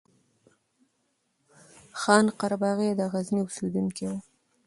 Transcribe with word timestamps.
خان 1.99 2.25
قرباغی 2.39 2.89
د 2.95 3.01
غزني 3.11 3.41
اوسيدونکی 3.43 4.03
وو 4.09 4.17